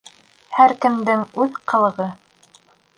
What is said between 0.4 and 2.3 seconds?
Һәр кемдең үҙ ҡылығы.